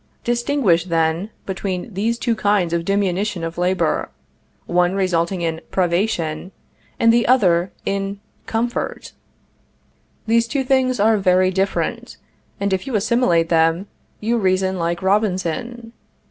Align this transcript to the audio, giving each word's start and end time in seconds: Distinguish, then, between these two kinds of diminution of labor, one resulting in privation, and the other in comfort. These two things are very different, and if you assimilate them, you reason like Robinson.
Distinguish, 0.23 0.85
then, 0.85 1.29
between 1.45 1.93
these 1.93 2.17
two 2.17 2.35
kinds 2.35 2.73
of 2.73 2.85
diminution 2.85 3.43
of 3.43 3.59
labor, 3.59 4.09
one 4.65 4.95
resulting 4.95 5.41
in 5.43 5.61
privation, 5.69 6.51
and 6.99 7.13
the 7.13 7.27
other 7.27 7.71
in 7.85 8.19
comfort. 8.47 9.11
These 10.25 10.47
two 10.47 10.63
things 10.63 10.99
are 10.99 11.17
very 11.17 11.51
different, 11.51 12.17
and 12.59 12.73
if 12.73 12.87
you 12.87 12.95
assimilate 12.95 13.49
them, 13.49 13.85
you 14.19 14.39
reason 14.39 14.79
like 14.79 15.03
Robinson. 15.03 15.93